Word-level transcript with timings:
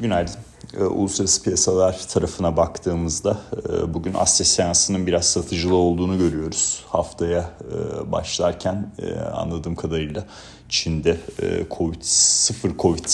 Günaydın. 0.00 0.34
Ee, 0.76 0.84
uluslararası 0.84 1.42
piyasalar 1.42 2.08
tarafına 2.08 2.56
baktığımızda 2.56 3.38
e, 3.68 3.94
bugün 3.94 4.14
Asya 4.14 4.46
seansının 4.46 5.06
biraz 5.06 5.26
satıcılı 5.26 5.74
olduğunu 5.74 6.18
görüyoruz. 6.18 6.84
Haftaya 6.88 7.40
e, 7.40 8.12
başlarken 8.12 8.92
e, 8.98 9.20
anladığım 9.20 9.74
kadarıyla 9.74 10.24
Çin'de 10.68 11.16
Covid 11.70 12.02
sıfır 12.02 12.78
Covid 12.78 13.04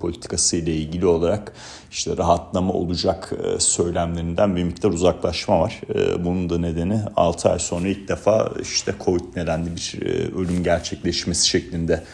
politikası 0.00 0.56
ile 0.56 0.74
ilgili 0.74 1.06
olarak 1.06 1.52
işte 1.90 2.16
rahatlama 2.16 2.72
olacak 2.72 3.32
söylemlerinden 3.58 4.56
bir 4.56 4.64
miktar 4.64 4.90
uzaklaşma 4.90 5.60
var. 5.60 5.80
Bunun 6.24 6.50
da 6.50 6.58
nedeni 6.58 7.00
6 7.16 7.48
ay 7.50 7.58
sonra 7.58 7.88
ilk 7.88 8.08
defa 8.08 8.52
işte 8.62 8.94
Covid 9.04 9.36
nedenli 9.36 9.76
bir 9.76 10.02
ölüm 10.36 10.64
gerçekleşmesi 10.64 11.48
şeklinde 11.48 12.04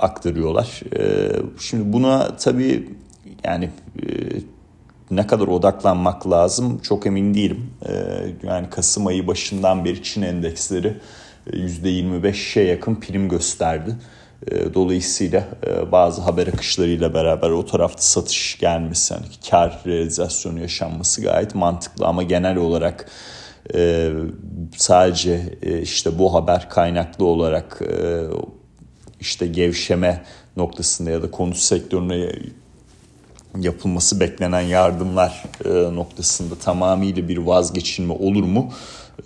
aktarıyorlar. 0.00 0.80
Şimdi 1.58 1.92
buna 1.92 2.36
tabii 2.36 2.88
yani 3.44 3.70
e, 4.02 4.08
ne 5.10 5.26
kadar 5.26 5.46
odaklanmak 5.46 6.30
lazım 6.30 6.78
çok 6.78 7.06
emin 7.06 7.34
değilim. 7.34 7.70
E, 7.88 7.92
yani 8.42 8.70
Kasım 8.70 9.06
ayı 9.06 9.26
başından 9.26 9.84
beri 9.84 10.02
Çin 10.02 10.22
endeksleri 10.22 10.96
%25'e 11.46 12.62
yakın 12.62 12.94
prim 12.94 13.28
gösterdi. 13.28 13.96
E, 14.46 14.74
dolayısıyla 14.74 15.48
e, 15.66 15.92
bazı 15.92 16.20
haber 16.22 16.46
akışlarıyla 16.46 17.14
beraber 17.14 17.50
o 17.50 17.66
tarafta 17.66 18.02
satış 18.02 18.58
gelmesi, 18.58 19.14
yani 19.14 19.26
kar 19.50 19.80
realizasyonu 19.86 20.60
yaşanması 20.60 21.22
gayet 21.22 21.54
mantıklı 21.54 22.06
ama 22.06 22.22
genel 22.22 22.56
olarak 22.56 23.10
e, 23.74 24.10
sadece 24.76 25.58
işte 25.82 26.18
bu 26.18 26.34
haber 26.34 26.68
kaynaklı 26.68 27.24
olarak 27.24 27.82
işte 29.20 29.46
gevşeme 29.46 30.22
noktasında 30.56 31.10
ya 31.10 31.22
da 31.22 31.30
konut 31.30 31.56
sektörüne 31.56 32.32
yapılması 33.58 34.20
beklenen 34.20 34.60
yardımlar 34.60 35.44
e, 35.64 35.94
noktasında 35.94 36.54
tamamıyla 36.54 37.28
bir 37.28 37.36
vazgeçilme 37.36 38.12
olur 38.12 38.44
mu? 38.44 38.72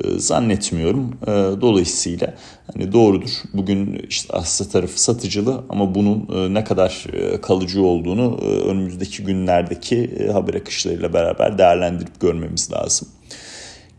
E, 0.05 0.19
zannetmiyorum. 0.19 1.19
E, 1.23 1.31
dolayısıyla 1.61 2.35
hani 2.73 2.93
doğrudur. 2.93 3.31
Bugün 3.55 4.07
işte 4.09 4.33
Asya 4.33 4.69
tarafı 4.69 5.03
satıcılı 5.03 5.65
ama 5.69 5.95
bunun 5.95 6.55
ne 6.55 6.65
kadar 6.65 7.07
kalıcı 7.43 7.83
olduğunu 7.83 8.37
önümüzdeki 8.67 9.25
günlerdeki 9.25 10.29
haber 10.33 10.55
akışlarıyla 10.55 11.13
beraber 11.13 11.59
değerlendirip 11.59 12.21
görmemiz 12.21 12.73
lazım. 12.73 13.09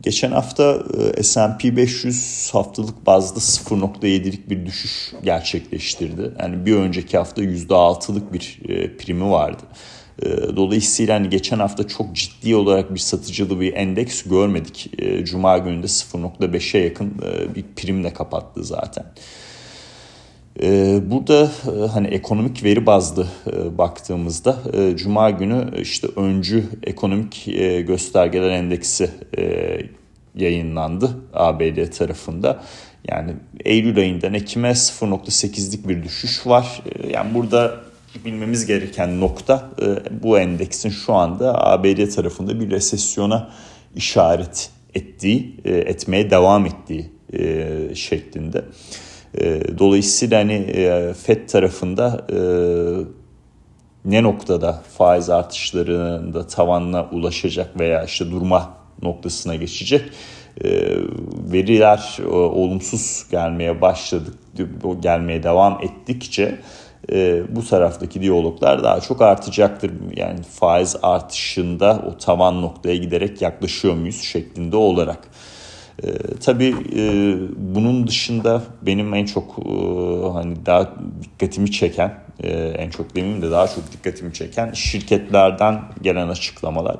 Geçen 0.01 0.31
hafta 0.31 0.83
S&P 1.21 1.77
500 1.77 2.49
haftalık 2.53 3.05
bazda 3.05 3.39
0.7'lik 3.39 4.49
bir 4.49 4.65
düşüş 4.65 5.13
gerçekleştirdi. 5.23 6.31
Yani 6.39 6.65
bir 6.65 6.75
önceki 6.75 7.17
hafta 7.17 7.43
%6'lık 7.43 8.33
bir 8.33 8.59
primi 8.97 9.31
vardı. 9.31 9.63
Ee, 10.23 10.55
dolayısıyla 10.55 11.15
hani 11.15 11.29
geçen 11.29 11.59
hafta 11.59 11.87
çok 11.87 12.15
ciddi 12.15 12.55
olarak 12.55 12.93
bir 12.93 12.99
satıcılı 12.99 13.59
bir 13.59 13.73
endeks 13.73 14.23
görmedik. 14.23 14.91
Cuma 15.23 15.57
günü 15.57 15.83
de 15.83 15.87
0.5'e 15.87 16.83
yakın 16.83 17.13
e, 17.23 17.55
bir 17.55 17.65
primle 17.75 18.13
kapattı 18.13 18.63
zaten. 18.63 19.05
Ee, 20.61 20.99
burada 21.11 21.43
e, 21.43 21.87
hani 21.87 22.07
ekonomik 22.07 22.63
veri 22.63 22.85
bazlı 22.85 23.27
e, 23.47 23.77
baktığımızda 23.77 24.57
Cuma 24.95 25.29
günü 25.29 25.81
işte 25.81 26.07
öncü 26.15 26.63
ekonomik 26.83 27.45
göstergeler 27.87 28.49
endeksi 28.49 29.09
yayınlandı 30.35 31.17
ABD 31.33 31.91
tarafında. 31.91 32.63
Yani 33.07 33.33
Eylül 33.65 33.97
ayından 33.97 34.33
Ekim'e 34.33 34.69
0.8'lik 34.69 35.87
bir 35.87 36.03
düşüş 36.03 36.47
var. 36.47 36.83
Yani 37.11 37.33
burada 37.33 37.75
bilmemiz 38.25 38.65
gereken 38.65 39.19
nokta 39.19 39.69
e, 39.81 40.23
bu 40.23 40.39
endeksin 40.39 40.89
şu 40.89 41.13
anda 41.13 41.65
ABD 41.65 42.09
tarafında 42.15 42.59
bir 42.59 42.71
resesyona 42.71 43.49
işaret 43.95 44.69
ettiği, 44.93 45.55
e, 45.65 45.73
etmeye 45.73 46.29
devam 46.29 46.65
ettiği 46.65 47.11
e, 47.33 47.95
şeklinde. 47.95 48.65
Dolayısıyla 49.79 50.39
hani 50.39 50.65
FED 51.13 51.49
tarafında 51.49 52.27
ne 54.05 54.23
noktada 54.23 54.83
faiz 54.97 55.29
artışlarında 55.29 56.47
tavanına 56.47 57.05
ulaşacak 57.11 57.79
veya 57.79 58.03
işte 58.03 58.31
durma 58.31 58.73
noktasına 59.01 59.55
geçecek 59.55 60.01
veriler 61.51 62.19
olumsuz 62.33 63.25
gelmeye 63.31 63.81
başladık, 63.81 64.33
gelmeye 65.01 65.43
devam 65.43 65.79
ettikçe 65.83 66.59
e, 67.11 67.43
bu 67.55 67.65
taraftaki 67.65 68.21
diyaloglar 68.21 68.83
daha 68.83 69.01
çok 69.01 69.21
artacaktır. 69.21 69.91
Yani 70.15 70.43
faiz 70.43 70.95
artışında 71.01 72.03
o 72.07 72.17
tavan 72.17 72.61
noktaya 72.61 72.95
giderek 72.95 73.41
yaklaşıyor 73.41 73.93
muyuz 73.93 74.21
şeklinde 74.21 74.75
olarak. 74.75 75.19
E, 76.03 76.07
tabii 76.43 76.75
e, 76.95 77.35
bunun 77.57 78.07
dışında 78.07 78.63
benim 78.81 79.13
en 79.13 79.25
çok 79.25 79.59
e, 79.59 79.71
hani 80.33 80.65
daha 80.65 80.93
dikkatimi 81.23 81.71
çeken 81.71 82.19
e, 82.43 82.49
en 82.53 82.89
çok 82.89 83.15
demeyeyim 83.15 83.41
de 83.41 83.51
daha 83.51 83.67
çok 83.67 83.91
dikkatimi 83.91 84.33
çeken 84.33 84.71
şirketlerden 84.71 85.81
gelen 86.01 86.27
açıklamalar. 86.27 86.97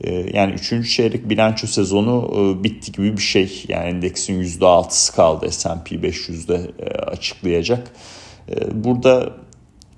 E, 0.00 0.14
yani 0.14 0.52
3. 0.52 0.96
çeyrek 0.96 1.28
bilanço 1.28 1.66
sezonu 1.66 2.30
e, 2.36 2.64
bitti 2.64 2.92
gibi 2.92 3.16
bir 3.16 3.22
şey. 3.22 3.64
Yani 3.68 3.88
endeksin 3.88 4.42
%6'sı 4.42 5.14
kaldı 5.14 5.50
S&P 5.50 5.96
500'de 5.96 6.70
e, 6.78 6.84
açıklayacak. 6.90 7.92
Ee, 8.50 8.84
burada 8.84 9.32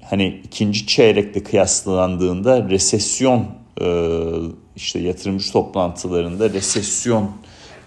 hani 0.03 0.41
ikinci 0.45 0.87
çeyrekte 0.87 1.43
kıyaslandığında 1.43 2.69
resesyon 2.69 3.47
e, 3.81 3.87
işte 4.77 4.99
yatırımcı 4.99 5.53
toplantılarında 5.53 6.51
resesyon 6.51 7.31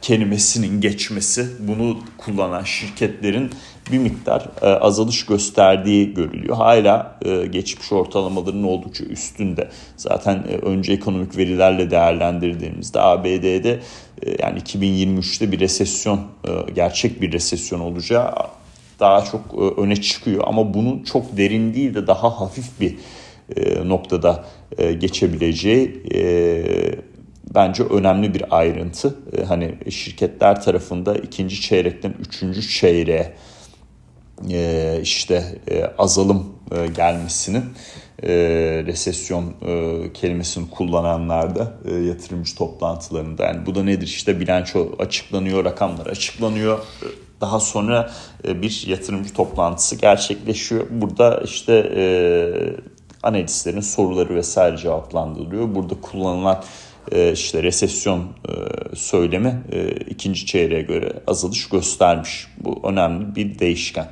kelimesinin 0.04 0.82
geçmesi 0.82 1.48
bunu 1.60 1.98
kullanan 2.18 2.64
şirketlerin 2.64 3.52
bir 3.92 3.98
miktar 3.98 4.50
e, 4.62 4.66
azalış 4.66 5.26
gösterdiği 5.26 6.14
görülüyor. 6.14 6.56
Hala 6.56 7.20
e, 7.26 7.46
geçmiş 7.46 7.92
ortalamaların 7.92 8.64
oldukça 8.64 9.06
üstünde. 9.06 9.70
Zaten 9.98 10.48
önce 10.66 10.94
ekonomik 10.94 11.38
verilerle 11.38 11.92
değerlendirdiğimizde 11.92 13.02
ABD'de 13.02 13.80
yani 14.40 14.60
2023'te 14.60 15.52
bir 15.52 15.60
resesyon 15.60 16.20
gerçek 16.76 17.22
bir 17.22 17.32
resesyon 17.32 17.80
olacağı 17.80 18.34
daha 19.00 19.26
çok 19.26 19.42
e, 19.54 19.82
öne 19.82 19.96
çıkıyor. 19.96 20.44
Ama 20.48 20.74
bunun 20.74 21.04
çok 21.04 21.38
derin 21.38 21.74
değil 21.74 21.94
de 21.94 22.08
daha 22.08 22.42
hafif 22.42 22.82
bir 22.82 22.96
e, 23.56 23.90
noktada 23.90 24.46
e, 24.78 24.94
geçebileceği 24.94 26.04
bence 27.56 27.84
önemli 27.84 28.34
bir 28.34 28.58
ayrıntı. 28.58 29.16
Hani 29.48 29.76
şirketler 29.92 30.62
tarafında 30.62 31.16
ikinci 31.16 31.62
çeyrekten 31.62 32.14
üçüncü 32.28 32.68
çeyreğe 32.68 33.34
işte 35.02 35.60
azalım 35.98 36.56
gelmesinin 36.96 37.64
resesyon 38.86 39.54
kelimesini 40.14 40.70
kullananlarda 40.70 41.74
yatırımcı 42.08 42.56
toplantılarında 42.56 43.46
yani 43.46 43.66
bu 43.66 43.76
da 43.76 43.84
nedir 43.84 44.08
işte 44.08 44.40
bilanço 44.40 44.90
açıklanıyor 45.00 45.66
rakamlar 45.66 46.06
açıklanıyor 46.06 46.80
daha 47.44 47.60
sonra 47.60 48.12
e, 48.48 48.62
bir 48.62 48.84
yatırımcı 48.88 49.34
toplantısı 49.34 49.96
gerçekleşiyor. 49.96 50.88
Burada 50.90 51.42
işte 51.46 51.74
e, 51.96 52.06
analistlerin 53.24 53.82
soruları 53.82 54.36
vesaire 54.36 54.78
cevaplandırılıyor. 54.78 55.76
Burada 55.76 55.94
kullanılan 56.02 56.56
e, 56.56 56.93
işte 57.34 57.64
resesyon 57.64 58.20
e, 58.20 58.54
söylemi 58.96 59.64
e, 59.72 59.92
ikinci 59.92 60.46
çeyreğe 60.46 60.82
göre 60.82 61.14
azalış 61.28 61.70
göstermiş. 61.70 62.48
Bu 62.58 62.82
önemli 62.84 63.36
bir 63.36 63.60
değişken. 63.60 64.08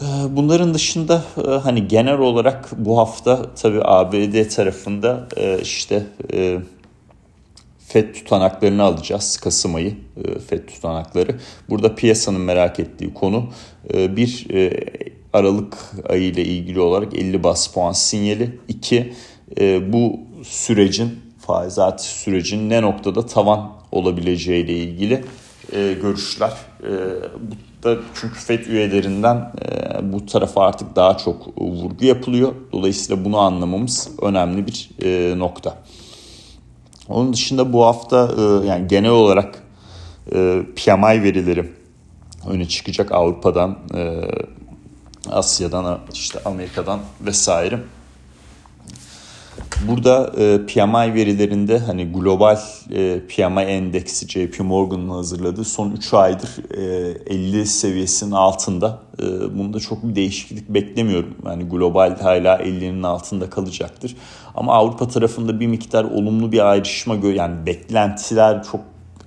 E, 0.00 0.06
bunların 0.30 0.74
dışında 0.74 1.24
e, 1.46 1.50
hani 1.50 1.88
genel 1.88 2.18
olarak 2.18 2.68
bu 2.76 2.98
hafta 2.98 3.54
tabii 3.54 3.80
ABD 3.84 4.48
tarafında 4.48 5.28
işte 5.62 6.06
FED 7.86 8.14
tutanaklarını 8.14 8.82
alacağız 8.82 9.36
Kasım 9.36 9.74
ayı 9.74 9.94
e, 10.16 10.38
FED 10.38 10.66
tutanakları. 10.66 11.40
Burada 11.70 11.94
piyasanın 11.94 12.40
merak 12.40 12.80
ettiği 12.80 13.14
konu 13.14 13.48
e, 13.94 14.16
bir 14.16 14.46
e, 14.54 14.84
Aralık 15.32 15.76
ayı 16.08 16.22
ile 16.22 16.44
ilgili 16.44 16.80
olarak 16.80 17.14
50 17.14 17.44
bas 17.44 17.66
puan 17.66 17.92
sinyali. 17.92 18.58
İki 18.68 19.12
bu 19.92 20.20
sürecin 20.42 21.25
faiz 21.46 21.78
artış 21.78 22.06
sürecinin 22.06 22.70
ne 22.70 22.82
noktada 22.82 23.26
tavan 23.26 23.72
olabileceği 23.92 24.64
ile 24.64 24.72
ilgili 24.72 25.24
görüşler. 25.72 26.52
Bu 27.40 27.84
da 27.84 27.96
çünkü 28.14 28.34
FED 28.34 28.66
üyelerinden 28.66 29.52
bu 30.02 30.26
tarafa 30.26 30.66
artık 30.66 30.96
daha 30.96 31.16
çok 31.16 31.58
vurgu 31.58 32.04
yapılıyor. 32.04 32.52
Dolayısıyla 32.72 33.24
bunu 33.24 33.38
anlamamız 33.38 34.10
önemli 34.22 34.66
bir 34.66 34.90
nokta. 35.38 35.76
Onun 37.08 37.32
dışında 37.32 37.72
bu 37.72 37.84
hafta 37.84 38.30
e, 38.38 38.66
yani 38.66 38.88
genel 38.88 39.10
olarak 39.10 39.62
e, 40.32 40.62
PMI 40.76 41.22
verileri 41.22 41.72
öne 42.46 42.68
çıkacak 42.68 43.12
Avrupa'dan, 43.12 43.78
e, 43.94 44.20
Asya'dan, 45.30 45.98
işte 46.12 46.38
Amerika'dan 46.44 47.00
vesaire. 47.20 47.80
Burada 49.82 50.32
e, 50.38 50.66
PMI 50.66 51.14
verilerinde 51.14 51.78
hani 51.78 52.12
global 52.12 52.58
e, 52.90 53.20
PMI 53.20 53.60
endeksi 53.60 54.28
JP 54.28 54.60
Morgan'ın 54.60 55.08
hazırladığı 55.08 55.64
son 55.64 55.90
3 55.90 56.14
aydır 56.14 56.48
e, 57.28 57.34
50 57.34 57.66
seviyesinin 57.66 58.30
altında. 58.30 58.98
E, 59.22 59.58
bunda 59.58 59.80
çok 59.80 60.02
bir 60.02 60.14
değişiklik 60.14 60.68
beklemiyorum. 60.68 61.34
Yani 61.46 61.64
global 61.64 62.20
hala 62.20 62.56
50'nin 62.56 63.02
altında 63.02 63.50
kalacaktır. 63.50 64.16
Ama 64.54 64.74
Avrupa 64.74 65.08
tarafında 65.08 65.60
bir 65.60 65.66
miktar 65.66 66.04
olumlu 66.04 66.52
bir 66.52 66.70
ayrışma 66.70 67.16
gör 67.16 67.32
yani 67.32 67.66
beklentiler 67.66 68.62
çok 68.72 68.80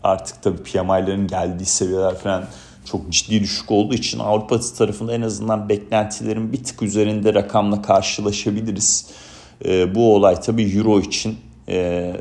artık 0.04 0.44
tabii 0.44 0.64
PMI'lerin 0.64 1.28
geldiği 1.28 1.66
seviyeler 1.66 2.16
falan 2.16 2.44
çok 2.86 3.10
ciddi 3.10 3.42
düşük 3.42 3.72
olduğu 3.72 3.94
için 3.94 4.20
Avrupa 4.20 4.60
tarafında 4.60 5.14
en 5.14 5.22
azından 5.22 5.70
beklentilerin 5.70 6.54
bir 6.54 6.64
tık 6.64 6.82
üzerinde 6.82 7.34
rakamla 7.34 7.82
karşılaşabiliriz. 7.82 9.08
E, 9.66 9.96
bu 9.96 10.16
olay 10.16 10.42
tabii 10.42 10.78
Euro 10.78 11.00
için 11.00 11.38
e, 11.70 12.12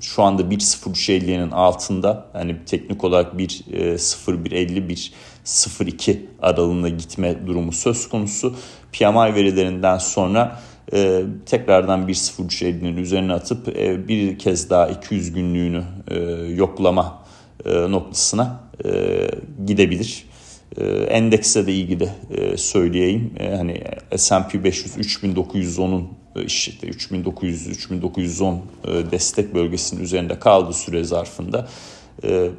şu 0.00 0.22
anda 0.22 0.42
1.0350'nin 0.42 1.50
altında 1.50 2.26
yani 2.34 2.56
teknik 2.66 3.04
olarak 3.04 3.34
1.0150 3.34 4.88
bir 4.88 5.12
0.2 5.44 6.18
aralığında 6.42 6.88
gitme 6.88 7.46
durumu 7.46 7.72
söz 7.72 8.08
konusu. 8.08 8.54
PMI 8.92 9.34
verilerinden 9.34 9.98
sonra 9.98 10.60
e, 10.92 11.22
tekrardan 11.46 12.08
1.0350'nin 12.08 12.96
üzerine 12.96 13.32
atıp 13.32 13.68
e, 13.68 14.08
bir 14.08 14.38
kez 14.38 14.70
daha 14.70 14.88
200 14.88 15.32
günlüğünü 15.32 15.84
e, 16.08 16.18
yoklama 16.54 17.22
e, 17.64 17.90
noktasına 17.90 18.60
e, 18.84 18.90
gidebilir. 19.66 20.24
E, 20.78 20.84
endekse 20.86 21.66
de 21.66 21.72
ilgili 21.72 22.08
e, 22.30 22.56
söyleyeyim. 22.56 23.32
E, 23.38 23.56
hani 23.56 23.82
S&P 24.16 24.64
500 24.64 24.96
3910'un 24.96 26.08
işte 26.46 26.86
3900 26.86 27.66
3910 27.66 28.62
destek 29.10 29.54
bölgesinin 29.54 30.02
üzerinde 30.02 30.38
kaldığı 30.38 30.72
süre 30.72 31.04
zarfında 31.04 31.68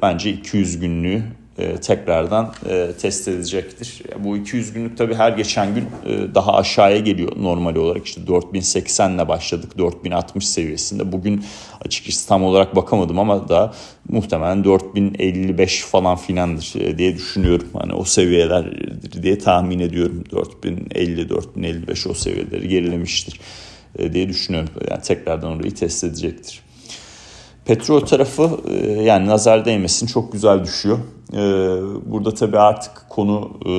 bence 0.02 0.30
200 0.30 0.80
günlüğü 0.80 1.16
e, 1.16 1.22
tekrardan 1.58 2.54
e, 2.68 2.88
test 3.00 3.28
edecektir. 3.28 4.02
Bu 4.18 4.36
200 4.36 4.72
günlük 4.72 4.98
tabii 4.98 5.14
her 5.14 5.32
geçen 5.32 5.74
gün 5.74 5.84
e, 6.06 6.34
daha 6.34 6.56
aşağıya 6.56 6.98
geliyor 6.98 7.32
normal 7.36 7.76
olarak. 7.76 8.06
işte 8.06 8.26
4080 8.26 9.10
ile 9.10 9.28
başladık 9.28 9.78
4060 9.78 10.48
seviyesinde. 10.48 11.12
Bugün 11.12 11.44
açıkçası 11.84 12.28
tam 12.28 12.44
olarak 12.44 12.76
bakamadım 12.76 13.18
ama 13.18 13.48
da 13.48 13.74
muhtemelen 14.08 14.64
4055 14.64 15.80
falan 15.80 16.16
filandır 16.16 16.98
diye 16.98 17.14
düşünüyorum. 17.14 17.68
Hani 17.72 17.92
o 17.92 18.04
seviyelerdir 18.04 19.22
diye 19.22 19.38
tahmin 19.38 19.78
ediyorum. 19.78 20.24
4050 20.30 21.28
4055 21.28 22.06
o 22.06 22.14
seviyeleri 22.14 22.68
gerilemiştir 22.68 23.40
diye 24.12 24.28
düşünüyorum. 24.28 24.70
Yani 24.90 25.02
tekrardan 25.02 25.56
orayı 25.56 25.74
test 25.74 26.04
edecektir. 26.04 26.60
Petrol 27.64 28.00
tarafı 28.00 28.50
yani 29.02 29.26
nazar 29.26 29.64
değmesin 29.64 30.06
çok 30.06 30.32
güzel 30.32 30.64
düşüyor. 30.64 30.98
Ee, 31.32 31.38
burada 32.06 32.34
tabii 32.34 32.58
artık 32.58 33.06
konu 33.08 33.50
e, 33.66 33.72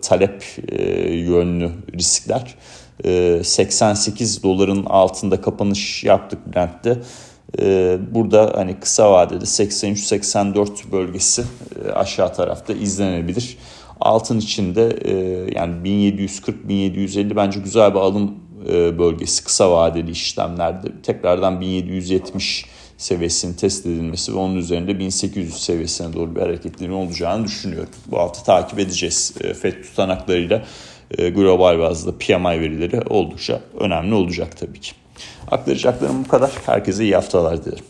talep 0.00 0.44
e, 0.68 1.12
yönlü 1.12 1.70
riskler. 1.94 2.54
88 3.42 4.38
ee, 4.38 4.42
doların 4.42 4.84
altında 4.84 5.40
kapanış 5.40 6.04
yaptık 6.04 6.54
Brent'te. 6.54 6.98
Ee, 7.60 7.98
burada 8.10 8.52
hani 8.56 8.80
kısa 8.80 9.12
vadede 9.12 9.44
83-84 9.44 10.92
bölgesi 10.92 11.44
e, 11.84 11.92
aşağı 11.92 12.34
tarafta 12.34 12.72
izlenebilir. 12.72 13.58
Altın 14.00 14.38
içinde 14.38 14.80
yani 15.54 15.74
1740-1750 15.88 17.36
bence 17.36 17.60
güzel 17.60 17.94
bir 17.94 17.98
alım 17.98 18.34
bölgesi 18.98 19.44
kısa 19.44 19.70
vadeli 19.70 20.10
işlemlerde. 20.10 20.88
Tekrardan 21.02 21.60
1770 21.60 22.66
seviyesinin 23.04 23.54
test 23.54 23.86
edilmesi 23.86 24.34
ve 24.34 24.38
onun 24.38 24.56
üzerinde 24.56 24.98
1800 24.98 25.62
seviyesine 25.62 26.12
doğru 26.12 26.36
bir 26.36 26.40
hareketlerin 26.40 26.92
olacağını 26.92 27.44
düşünüyorum. 27.44 27.90
Bu 28.06 28.18
hafta 28.18 28.42
takip 28.42 28.78
edeceğiz. 28.78 29.34
E, 29.40 29.54
FED 29.54 29.82
tutanaklarıyla 29.82 30.64
e, 31.18 31.30
global 31.30 31.78
bazda 31.78 32.18
PMI 32.18 32.60
verileri 32.60 33.00
oldukça 33.00 33.60
önemli 33.80 34.14
olacak 34.14 34.56
tabii 34.56 34.80
ki. 34.80 34.92
Aktaracaklarım 35.50 36.24
bu 36.24 36.28
kadar. 36.28 36.50
Herkese 36.66 37.04
iyi 37.04 37.14
haftalar 37.14 37.64
dilerim. 37.64 37.84